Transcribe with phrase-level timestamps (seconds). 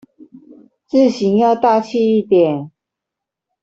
[0.87, 2.71] 字型要大器一點